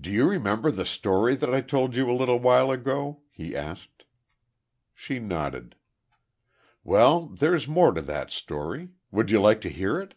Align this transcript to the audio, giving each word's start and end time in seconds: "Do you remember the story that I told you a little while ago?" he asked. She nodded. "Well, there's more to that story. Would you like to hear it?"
"Do 0.00 0.10
you 0.10 0.28
remember 0.28 0.72
the 0.72 0.84
story 0.84 1.36
that 1.36 1.54
I 1.54 1.60
told 1.60 1.94
you 1.94 2.10
a 2.10 2.10
little 2.12 2.40
while 2.40 2.72
ago?" 2.72 3.20
he 3.30 3.54
asked. 3.54 4.02
She 4.96 5.20
nodded. 5.20 5.76
"Well, 6.82 7.26
there's 7.26 7.68
more 7.68 7.92
to 7.92 8.00
that 8.02 8.32
story. 8.32 8.88
Would 9.12 9.30
you 9.30 9.40
like 9.40 9.60
to 9.60 9.68
hear 9.68 10.00
it?" 10.00 10.16